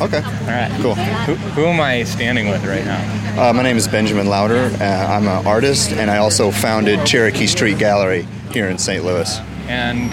Okay. 0.00 0.22
All 0.22 0.46
right. 0.46 0.70
Cool. 0.80 0.94
Who, 0.94 1.34
who 1.34 1.64
am 1.66 1.80
I 1.80 2.04
standing 2.04 2.48
with 2.48 2.64
right 2.64 2.84
now? 2.84 3.48
Uh, 3.48 3.52
my 3.52 3.62
name 3.62 3.76
is 3.76 3.86
Benjamin 3.86 4.26
Lauder. 4.26 4.70
Uh, 4.80 4.84
I'm 4.84 5.28
an 5.28 5.46
artist, 5.46 5.92
and 5.92 6.10
I 6.10 6.18
also 6.18 6.50
founded 6.50 7.06
Cherokee 7.06 7.46
Street 7.46 7.78
Gallery 7.78 8.26
here 8.52 8.68
in 8.68 8.78
St. 8.78 9.04
Louis. 9.04 9.38
And 9.68 10.10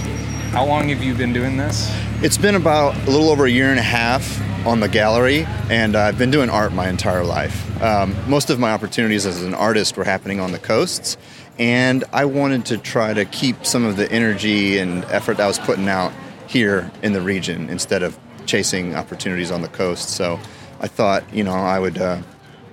how 0.52 0.66
long 0.66 0.90
have 0.90 1.04
you 1.04 1.14
been 1.14 1.34
doing 1.34 1.58
this? 1.58 1.92
It's 2.22 2.38
been 2.38 2.56
about 2.56 2.96
a 3.08 3.10
little 3.10 3.30
over 3.30 3.46
a 3.46 3.50
year 3.50 3.70
and 3.70 3.80
a 3.80 3.84
half 3.84 4.42
on 4.66 4.80
the 4.80 4.90
gallery, 4.90 5.46
and 5.70 5.96
I've 5.96 6.18
been 6.18 6.32
doing 6.32 6.50
art 6.50 6.74
my 6.74 6.90
entire 6.90 7.24
life. 7.24 7.82
Um, 7.82 8.16
most 8.30 8.50
of 8.50 8.60
my 8.60 8.72
opportunities 8.72 9.26
as 9.26 9.44
an 9.44 9.54
artist 9.54 9.96
were 9.98 10.04
happening 10.04 10.40
on 10.40 10.52
the 10.52 10.60
coasts, 10.60 11.18
and 11.60 12.04
I 12.12 12.26
wanted 12.26 12.66
to 12.68 12.78
try 12.78 13.14
to 13.14 13.26
keep 13.26 13.66
some 13.66 13.86
of 13.86 13.98
the 13.98 14.12
energy 14.12 14.80
and 14.80 15.04
effort 15.06 15.38
that 15.38 15.44
I 15.44 15.48
was 15.48 15.60
putting 15.60 15.88
out 15.88 16.12
here 16.48 16.92
in 17.04 17.14
the 17.14 17.22
region 17.22 17.70
instead 17.70 18.04
of 18.04 18.18
chasing 18.46 18.96
opportunities 18.96 19.52
on 19.52 19.62
the 19.62 19.68
coast. 19.70 20.10
So 20.10 20.40
I 20.80 20.88
thought, 20.88 21.24
you 21.34 21.44
know, 21.44 21.54
I 21.54 21.80
would 21.80 21.98
uh, 21.98 22.22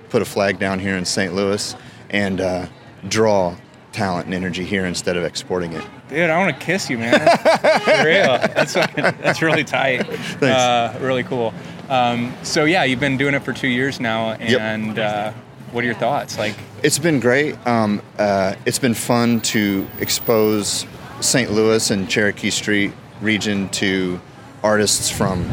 put 0.09 0.21
a 0.21 0.25
flag 0.25 0.59
down 0.59 0.79
here 0.79 0.95
in 0.95 1.05
St. 1.05 1.33
Louis 1.33 1.75
and 2.09 2.39
uh, 2.41 2.67
draw 3.07 3.55
talent 3.91 4.25
and 4.25 4.33
energy 4.33 4.63
here 4.63 4.85
instead 4.85 5.17
of 5.17 5.23
exporting 5.23 5.73
it. 5.73 5.83
Dude, 6.09 6.29
I 6.29 6.37
want 6.37 6.57
to 6.59 6.65
kiss 6.65 6.89
you, 6.89 6.97
man. 6.97 7.19
For 7.19 8.05
real. 8.05 8.37
That's, 8.53 8.73
that's 8.73 9.41
really 9.41 9.63
tight. 9.63 10.05
Thanks. 10.07 10.43
Uh, 10.43 10.97
really 11.01 11.23
cool. 11.23 11.53
Um, 11.89 12.33
so, 12.43 12.65
yeah, 12.65 12.83
you've 12.83 12.99
been 12.99 13.17
doing 13.17 13.33
it 13.33 13.43
for 13.43 13.53
two 13.53 13.67
years 13.67 13.99
now. 13.99 14.37
Yep. 14.39 14.59
And 14.59 14.99
uh, 14.99 15.31
what 15.71 15.83
are 15.83 15.87
your 15.87 15.95
thoughts? 15.95 16.37
Like, 16.37 16.55
It's 16.83 16.99
been 16.99 17.19
great. 17.19 17.55
Um, 17.65 18.01
uh, 18.17 18.55
it's 18.65 18.79
been 18.79 18.93
fun 18.93 19.41
to 19.41 19.87
expose 19.99 20.85
St. 21.19 21.51
Louis 21.51 21.89
and 21.91 22.09
Cherokee 22.09 22.49
Street 22.51 22.93
region 23.21 23.69
to 23.69 24.19
artists 24.63 25.09
from 25.09 25.49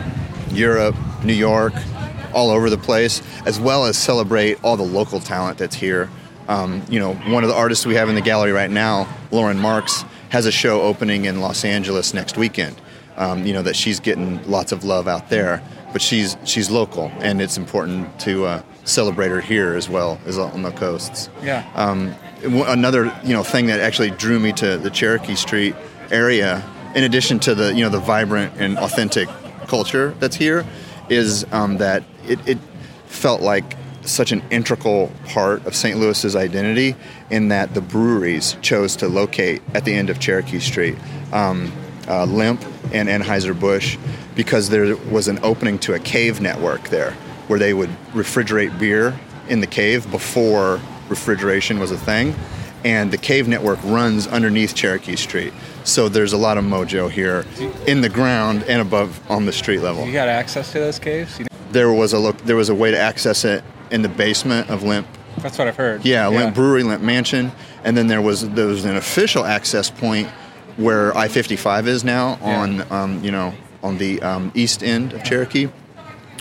Europe, 0.52 0.95
New 1.24 1.32
York, 1.34 1.73
all 2.32 2.51
over 2.51 2.70
the 2.70 2.78
place, 2.78 3.23
as 3.45 3.59
well 3.60 3.84
as 3.84 3.98
celebrate 3.98 4.62
all 4.62 4.77
the 4.77 4.82
local 4.84 5.21
talent 5.21 5.59
that's 5.59 5.74
here. 5.74 6.09
Um, 6.48 6.82
you 6.88 6.98
know, 6.98 7.15
one 7.15 7.45
of 7.45 7.51
the 7.51 7.57
artists 7.57 7.87
we 7.87 7.95
have 7.95 8.09
in 8.09 8.15
the 8.15 8.20
gallery 8.20 8.52
right 8.52 8.70
now, 8.70 9.09
Lauren 9.30 9.59
Marks, 9.59 10.04
has 10.30 10.46
a 10.46 10.52
show 10.52 10.82
opening 10.82 11.24
in 11.24 11.40
Los 11.40 11.65
Angeles 11.65 12.15
next 12.15 12.37
weekend. 12.37 12.80
Um, 13.16 13.45
you 13.45 13.52
know 13.52 13.62
that 13.62 13.76
she's 13.76 14.01
getting 14.01 14.43
lots 14.48 14.73
of 14.73 14.82
love 14.85 15.07
out 15.07 15.29
there, 15.29 15.63
but 15.92 16.01
she's 16.01 16.37
she's 16.45 16.70
local, 16.70 17.10
and 17.18 17.42
it's 17.42 17.59
important 17.59 18.18
to 18.20 18.45
uh, 18.46 18.63
celebrate 18.85 19.29
her 19.29 19.40
here 19.40 19.74
as 19.74 19.88
well 19.90 20.18
as 20.24 20.38
on 20.38 20.63
the 20.63 20.70
coasts. 20.70 21.29
yeah. 21.42 21.68
Um, 21.74 22.15
w- 22.42 22.65
another 22.65 23.13
you 23.24 23.35
know 23.35 23.42
thing 23.42 23.66
that 23.66 23.80
actually 23.80 24.10
drew 24.13 24.38
me 24.40 24.52
to 24.54 24.79
the 24.79 24.88
Cherokee 24.90 25.35
Street 25.35 25.74
area, 26.10 26.63
in 26.95 27.05
addition 27.05 27.38
to 27.41 27.55
the 27.55 27.74
you 27.74 27.83
know 27.83 27.91
the 27.91 28.01
vibrant 28.01 28.55
and 28.59 28.79
authentic 28.79 29.29
culture 29.66 30.15
that's 30.19 30.37
here, 30.37 30.66
is 31.09 31.45
um, 31.52 31.79
that 31.79 32.02
it, 32.27 32.38
it 32.49 32.59
felt 33.07 33.41
like 33.43 33.77
such 34.02 34.32
an 34.32 34.43
integral 34.51 35.13
part 35.27 35.65
of 35.66 35.74
St. 35.74 35.99
Louis's 35.99 36.35
identity 36.35 36.97
in 37.29 37.49
that 37.49 37.74
the 37.74 37.80
breweries 37.80 38.57
chose 38.63 38.97
to 38.97 39.09
locate 39.09 39.63
at 39.74 39.85
the 39.85 39.93
end 39.93 40.10
of 40.10 40.19
Cherokee 40.19 40.59
Street. 40.59 40.97
Um, 41.32 41.73
uh, 42.09 42.24
Lemp 42.27 42.65
and 42.93 43.09
Anheuser-Busch 43.09 43.97
because 44.35 44.69
there 44.71 44.97
was 44.97 45.29
an 45.29 45.38
opening 45.43 45.79
to 45.80 45.95
a 45.95 45.99
cave 45.99 46.41
network 46.41 46.88
there 46.88 47.13
where 47.47 47.59
they 47.59 47.75
would 47.75 47.91
refrigerate 48.13 48.77
beer 48.79 49.19
in 49.49 49.60
the 49.60 49.66
cave 49.66 50.10
before 50.10 50.80
refrigeration 51.09 51.79
was 51.79 51.91
a 51.91 51.99
thing. 51.99 52.35
And 52.84 53.10
the 53.12 53.18
cave 53.18 53.46
network 53.46 53.78
runs 53.84 54.26
underneath 54.26 54.74
Cherokee 54.74 55.16
Street. 55.16 55.52
So 55.84 56.09
there's 56.09 56.32
a 56.32 56.38
lot 56.38 56.56
of 56.56 56.64
mojo 56.64 57.10
here 57.10 57.45
in 57.86 58.00
the 58.00 58.09
ground 58.09 58.62
and 58.64 58.80
above 58.80 59.20
on 59.30 59.45
the 59.46 59.52
street 59.52 59.80
level. 59.80 60.06
You 60.06 60.12
got 60.12 60.28
access 60.28 60.73
to 60.73 60.78
those 60.78 60.98
caves? 60.98 61.38
You 61.38 61.46
There 61.73 61.92
was 61.92 62.12
a 62.12 62.18
look 62.18 62.38
there 62.38 62.56
was 62.56 62.68
a 62.70 62.74
way 62.74 62.90
to 62.90 62.98
access 62.98 63.45
it 63.45 63.62
in 63.90 64.03
the 64.03 64.08
basement 64.08 64.70
of 64.70 64.82
Lemp 64.82 65.06
That's 65.38 65.58
what 65.58 65.69
I've 65.69 65.76
heard. 65.76 66.04
yeah, 66.06 66.26
Lemp 66.28 66.54
Brewery, 66.54 66.82
Lemp 66.82 67.03
Mansion, 67.03 67.53
and 67.84 67.97
then 67.97 68.06
there 68.06 68.22
was 68.22 68.48
there 68.50 68.66
was 68.66 68.84
an 68.84 68.97
official 68.97 69.44
access 69.44 69.90
point 69.90 70.28
where 70.76 71.14
I 71.16 71.28
fifty 71.28 71.56
five 71.56 71.86
is 71.86 72.02
now 72.04 72.38
Yeah. 72.40 72.60
on 72.60 72.92
um, 72.92 73.24
you 73.24 73.30
know 73.30 73.52
on 73.82 73.98
the 73.98 74.22
um, 74.22 74.52
east 74.54 74.82
end 74.82 75.12
of 75.12 75.22
Cherokee, 75.24 75.69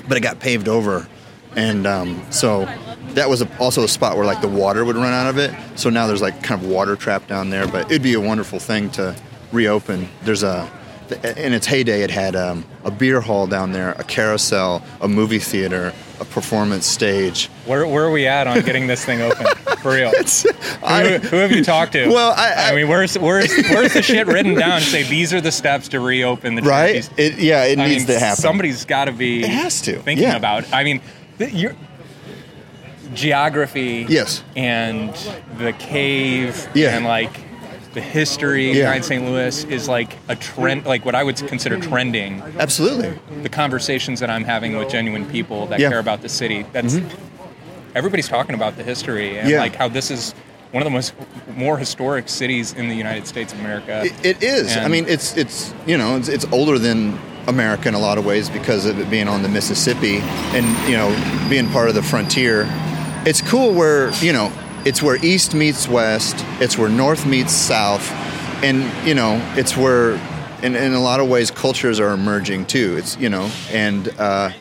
but 0.07 0.15
it 0.17 0.21
got 0.21 0.39
paved 0.39 0.67
over, 0.67 1.07
and 1.55 1.87
um, 1.87 2.25
so 2.31 2.65
that 3.13 3.29
was 3.29 3.41
a, 3.41 3.57
also 3.57 3.83
a 3.83 3.87
spot 3.87 4.15
where 4.15 4.25
like 4.25 4.41
the 4.41 4.47
water 4.47 4.85
would 4.85 4.95
run 4.95 5.13
out 5.13 5.27
of 5.27 5.37
it. 5.37 5.53
So 5.75 5.89
now 5.89 6.07
there's 6.07 6.21
like 6.21 6.43
kind 6.43 6.61
of 6.61 6.69
water 6.69 6.95
trapped 6.95 7.27
down 7.27 7.49
there, 7.49 7.67
but 7.67 7.85
it'd 7.87 8.03
be 8.03 8.13
a 8.13 8.21
wonderful 8.21 8.59
thing 8.59 8.89
to 8.91 9.15
reopen. 9.51 10.07
There's 10.23 10.43
a 10.43 10.69
in 11.11 11.53
its 11.53 11.65
heyday, 11.65 12.03
it 12.03 12.11
had 12.11 12.35
um, 12.35 12.65
a 12.83 12.91
beer 12.91 13.21
hall 13.21 13.47
down 13.47 13.71
there, 13.71 13.91
a 13.93 14.03
carousel, 14.03 14.83
a 15.01 15.07
movie 15.07 15.39
theater, 15.39 15.93
a 16.19 16.25
performance 16.25 16.85
stage. 16.85 17.47
Where, 17.65 17.87
where 17.87 18.05
are 18.05 18.11
we 18.11 18.27
at 18.27 18.47
on 18.47 18.61
getting 18.61 18.87
this 18.87 19.03
thing 19.03 19.21
open? 19.21 19.45
For 19.81 19.93
real. 19.93 20.11
who, 20.11 20.49
I- 20.83 21.17
who 21.19 21.37
have 21.37 21.51
you 21.51 21.63
talked 21.63 21.93
to? 21.93 22.07
Well, 22.09 22.33
I- 22.37 22.69
I- 22.71 22.75
mean, 22.75 22.87
where's 22.87 23.17
where's 23.17 23.51
where's 23.69 23.93
the 23.93 24.01
shit 24.01 24.27
written 24.27 24.55
down? 24.55 24.81
Say 24.81 25.03
these 25.03 25.33
are 25.33 25.41
the 25.41 25.51
steps 25.51 25.87
to 25.89 25.99
reopen 25.99 26.55
the 26.55 26.61
right? 26.61 27.09
It, 27.17 27.39
yeah, 27.39 27.63
it 27.65 27.79
I 27.79 27.87
needs 27.87 28.07
mean, 28.07 28.15
to 28.15 28.19
happen. 28.19 28.41
Somebody's 28.41 28.85
got 28.85 29.05
to 29.05 29.11
be. 29.11 29.43
It 29.43 29.49
has 29.49 29.81
to, 29.83 29.99
thinking 30.01 30.27
yeah. 30.27 30.35
about. 30.35 30.71
I 30.73 30.83
mean, 30.83 31.01
th- 31.39 31.51
your 31.53 31.73
geography. 33.13 34.05
Yes. 34.07 34.43
And 34.55 35.13
the 35.57 35.73
cave. 35.73 36.67
Yeah. 36.73 36.95
And 36.95 37.05
like 37.05 37.39
the 37.93 38.01
history 38.01 38.71
Yeah. 38.71 38.83
behind 38.85 39.05
St. 39.05 39.23
Louis 39.25 39.63
is 39.65 39.87
like 39.89 40.15
a 40.27 40.35
trend, 40.35 40.85
like 40.85 41.05
what 41.05 41.15
I 41.15 41.23
would 41.23 41.37
consider 41.47 41.79
trending. 41.79 42.41
Absolutely. 42.59 43.17
The 43.41 43.49
conversations 43.49 44.19
that 44.19 44.29
I'm 44.29 44.43
having 44.43 44.77
with 44.77 44.89
genuine 44.89 45.25
people 45.25 45.65
that 45.67 45.79
Yeah. 45.79 45.87
Mm-hmm. 45.87 45.91
care 45.93 45.99
about 45.99 46.21
the 46.21 46.29
city. 46.29 46.65
That's 46.71 46.99
everybody's 47.95 48.27
talking 48.27 48.53
about 48.53 48.77
the 48.77 48.83
history 48.83 49.39
and 49.39 49.51
like 49.53 49.75
how 49.75 49.87
this 49.87 50.11
is 50.11 50.33
one 50.71 50.83
of 50.83 50.85
the 50.85 50.91
most 50.91 51.13
more 51.55 51.79
historic 51.79 52.29
cities 52.29 52.73
in 52.73 52.89
the 52.89 52.95
United 52.95 53.25
States 53.25 53.51
of 53.53 53.59
America. 53.59 54.03
It, 54.05 54.13
it 54.23 54.43
is. 54.43 54.77
I 54.77 54.87
mean, 54.87 55.05
it's 55.07 55.35
it's 55.35 55.73
you 55.87 55.97
know 55.97 56.15
it's, 56.15 56.27
it's 56.29 56.45
older 56.51 56.77
than 56.77 57.19
America 57.49 57.87
in 57.87 57.95
a 57.95 57.99
lot 57.99 58.17
of 58.17 58.25
ways 58.25 58.49
because 58.49 58.85
of 58.85 58.99
it 58.99 59.09
being 59.09 59.27
on 59.27 59.41
the 59.43 59.49
Mississippi 59.49 60.19
and 60.55 60.89
you 60.89 60.95
know 60.95 61.09
being 61.49 61.67
part 61.69 61.89
of 61.89 61.95
the 61.95 62.03
frontier. 62.03 62.65
It's 63.25 63.41
cool 63.41 63.73
where 63.73 64.11
you 64.15 64.31
know 64.31 64.51
it's 64.85 65.01
where 65.01 65.23
east 65.25 65.53
meets 65.53 65.87
west. 65.87 66.35
It's 66.61 66.77
where 66.77 66.89
north 66.89 67.25
meets 67.25 67.53
south, 67.53 68.09
and 68.63 68.85
you 69.07 69.15
know 69.15 69.41
it's 69.57 69.75
where 69.75 70.13
in, 70.63 70.75
in 70.75 70.93
a 70.93 71.01
lot 71.01 71.19
of 71.19 71.27
ways 71.27 71.51
cultures 71.51 71.99
are 71.99 72.11
emerging 72.11 72.67
too. 72.67 72.95
It's 72.97 73.17
you 73.17 73.29
know 73.29 73.51
and. 73.71 74.07
Uh, 74.17 74.51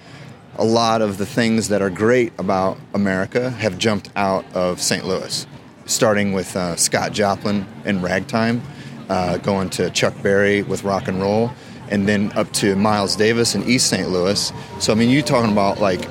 a 0.59 0.65
lot 0.65 1.03
of 1.03 1.19
the 1.19 1.27
things 1.27 1.69
that 1.69 1.81
are 1.81 1.89
great 1.89 2.33
about 2.37 2.77
America 2.93 3.51
have 3.51 3.79
jumped 3.79 4.11
out 4.17 4.45
of 4.55 4.83
St. 4.83 5.07
Louis, 5.07 5.47
starting 5.87 6.33
with 6.33 6.55
uh, 6.57 6.75
Scott 6.75 7.13
Joplin 7.13 7.65
and 7.85 8.03
ragtime, 8.03 8.61
uh, 9.09 9.39
going 9.39 9.71
to 9.71 9.89
Chuck 9.91 10.21
Berry 10.21 10.63
with 10.63 10.83
rock 10.83 11.07
and 11.07 11.21
roll, 11.21 11.53
and 11.91 12.07
then 12.09 12.33
up 12.37 12.51
to 12.55 12.77
Miles 12.77 13.17
Davis 13.17 13.55
in 13.55 13.65
East 13.69 13.89
St. 13.89 14.09
Louis. 14.09 14.53
So 14.81 14.93
I 14.93 14.97
mean, 14.97 15.11
you 15.11 15.23
talking 15.23 15.53
about 15.53 15.81
like 15.81 16.03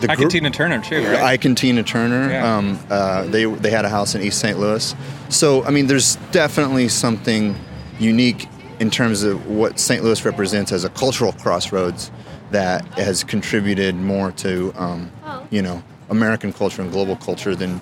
the 0.00 0.10
Ike 0.10 0.18
group- 0.18 0.30
Tina 0.30 0.50
Turner 0.50 0.80
too, 0.82 1.02
right? 1.04 1.22
Ike 1.22 1.44
and 1.44 1.56
Tina 1.56 1.82
Turner. 1.82 2.30
Yeah. 2.30 2.56
Um, 2.56 2.78
uh, 2.90 3.24
they 3.26 3.44
they 3.44 3.70
had 3.70 3.84
a 3.84 3.88
house 3.88 4.14
in 4.14 4.22
East 4.22 4.38
St. 4.40 4.58
Louis. 4.58 4.94
So 5.28 5.64
I 5.64 5.70
mean, 5.70 5.86
there's 5.86 6.16
definitely 6.32 6.88
something 6.88 7.56
unique 7.98 8.48
in 8.80 8.90
terms 8.90 9.22
of 9.22 9.46
what 9.46 9.78
St. 9.78 10.02
Louis 10.02 10.24
represents 10.24 10.72
as 10.72 10.84
a 10.84 10.90
cultural 10.90 11.32
crossroads 11.32 12.10
that 12.50 12.84
has 12.94 13.24
contributed 13.24 13.94
more 13.94 14.32
to 14.32 14.72
um, 14.76 15.10
you 15.50 15.62
know 15.62 15.82
American 16.10 16.52
culture 16.52 16.82
and 16.82 16.90
global 16.92 17.16
culture 17.16 17.54
than 17.54 17.80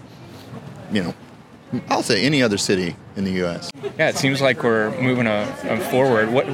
you 0.93 1.03
know 1.03 1.15
I'll 1.89 2.03
say 2.03 2.23
any 2.23 2.43
other 2.43 2.59
city 2.59 2.95
in 3.17 3.25
the 3.25 3.33
U.S. 3.33 3.71
yeah, 3.99 4.11
it 4.11 4.17
seems 4.17 4.43
like 4.43 4.63
we're 4.63 4.91
moving 5.01 5.27
a, 5.27 5.55
a 5.65 5.79
forward. 5.91 6.31
What 6.31 6.47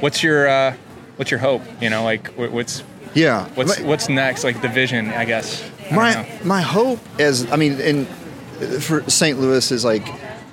what's 0.00 0.22
your 0.22 0.48
uh, 0.48 0.74
what's 1.16 1.30
your 1.30 1.40
hope? 1.40 1.62
You 1.80 1.90
know, 1.90 2.02
like 2.04 2.28
what's 2.36 2.82
Yeah. 3.14 3.48
what's 3.54 3.80
what's 3.80 4.08
next? 4.08 4.44
Like 4.44 4.60
the 4.62 4.68
vision, 4.68 5.10
I 5.10 5.24
guess. 5.24 5.68
I 5.90 5.94
my 5.94 6.38
my 6.44 6.60
hope 6.60 7.00
is 7.18 7.50
I 7.50 7.56
mean 7.56 7.80
in 7.80 8.06
for 8.80 9.08
St. 9.08 9.38
Louis 9.40 9.70
is 9.70 9.84
like 9.84 10.06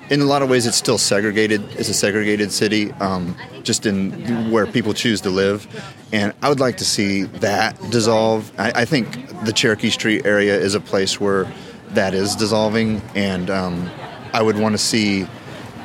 in 0.08 0.20
a 0.20 0.24
lot 0.24 0.40
of 0.42 0.48
ways 0.48 0.66
it's 0.66 0.76
still 0.76 0.98
segregated 0.98 1.60
it's 1.72 1.88
a 1.88 1.94
segregated 1.94 2.52
city 2.52 2.92
um, 3.00 3.36
just 3.64 3.84
in 3.86 4.50
where 4.52 4.66
people 4.66 4.94
choose 4.94 5.20
to 5.22 5.30
live 5.30 5.66
and 6.12 6.32
I 6.40 6.48
would 6.48 6.60
like 6.60 6.76
to 6.76 6.84
see 6.84 7.24
that 7.24 7.76
dissolve 7.90 8.52
I, 8.58 8.82
I 8.82 8.84
think 8.84 9.44
the 9.44 9.52
Cherokee 9.52 9.90
Street 9.90 10.24
area 10.24 10.56
is 10.56 10.74
a 10.76 10.80
place 10.80 11.20
where 11.20 11.52
that 11.90 12.14
is 12.14 12.36
dissolving 12.36 13.02
and 13.16 13.50
um, 13.50 13.90
I 14.32 14.42
would 14.42 14.56
want 14.56 14.74
to 14.74 14.78
see 14.78 15.26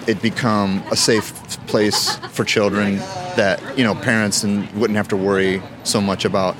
it 0.07 0.21
become 0.21 0.83
a 0.91 0.95
safe 0.95 1.33
place 1.65 2.15
for 2.31 2.43
children 2.45 2.99
that 3.35 3.77
you 3.77 3.83
know 3.83 3.95
parents 3.95 4.43
and 4.43 4.69
wouldn't 4.73 4.97
have 4.97 5.07
to 5.09 5.17
worry 5.17 5.61
so 5.83 6.01
much 6.01 6.25
about 6.25 6.55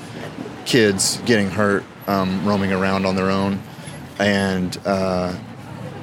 kids 0.64 1.18
getting 1.26 1.50
hurt 1.50 1.84
um, 2.06 2.44
roaming 2.46 2.72
around 2.72 3.04
on 3.06 3.16
their 3.16 3.30
own, 3.30 3.60
and 4.18 4.78
uh, 4.84 5.34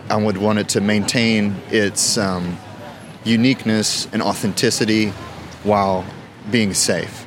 I 0.09 0.15
would 0.15 0.37
want 0.37 0.59
it 0.59 0.69
to 0.69 0.81
maintain 0.81 1.55
its 1.69 2.17
um, 2.17 2.57
uniqueness 3.23 4.07
and 4.13 4.21
authenticity 4.21 5.09
while 5.63 6.05
being 6.51 6.73
safe. 6.73 7.25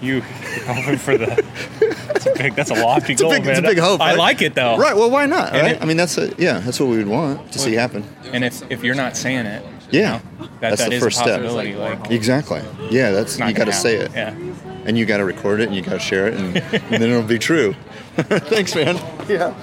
you 0.00 0.20
hoping 0.66 0.98
for 0.98 1.16
the. 1.18 1.26
That's 2.06 2.26
a 2.26 2.32
big. 2.34 2.54
That's 2.54 2.70
a 2.70 2.74
lofty 2.74 3.14
a 3.14 3.16
goal, 3.16 3.30
big- 3.30 3.42
man. 3.44 3.50
it's 3.50 3.58
a 3.60 3.62
big 3.62 3.78
hope, 3.78 4.00
I 4.00 4.10
right? 4.10 4.18
like 4.18 4.42
it 4.42 4.54
though. 4.54 4.76
Right. 4.76 4.94
Well, 4.94 5.10
why 5.10 5.26
not? 5.26 5.52
Right? 5.52 5.72
it- 5.72 5.82
I 5.82 5.84
mean, 5.86 5.96
that's 5.96 6.18
a, 6.18 6.32
yeah, 6.38 6.58
that's 6.60 6.78
what 6.78 6.88
we 6.88 6.98
would 6.98 7.08
want 7.08 7.50
to 7.52 7.58
see 7.58 7.72
happen. 7.74 8.04
And 8.32 8.44
if 8.44 8.62
if 8.70 8.84
you're 8.84 8.94
not 8.94 9.16
saying 9.16 9.46
it, 9.46 9.64
Yeah, 9.90 10.20
that, 10.62 10.70
that's 10.70 10.82
that 10.82 10.90
the 10.90 10.96
is 10.96 11.02
first 11.02 11.20
a 11.20 11.22
step. 11.24 11.76
Like 11.76 12.10
Exactly. 12.10 12.62
Yeah, 12.90 13.10
that's 13.10 13.38
you 13.38 13.52
got 13.52 13.64
to 13.64 13.72
say 13.72 13.96
it. 13.96 14.12
Yeah. 14.12 14.30
and 14.84 14.96
you 14.96 15.04
got 15.04 15.16
to 15.16 15.24
record 15.24 15.60
it, 15.60 15.66
and 15.66 15.74
you 15.74 15.82
got 15.82 15.94
to 15.94 15.98
share 15.98 16.28
it, 16.28 16.34
and, 16.34 16.56
and 16.56 16.82
then 16.90 17.02
it'll 17.02 17.22
be 17.22 17.38
true. 17.38 17.74
Thanks, 18.16 18.74
man. 18.76 18.96
Yeah. 19.28 19.54